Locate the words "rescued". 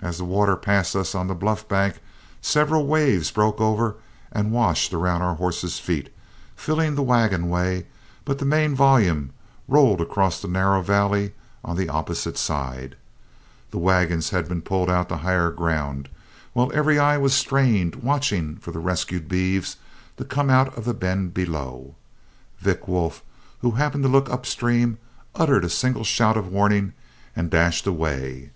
18.78-19.28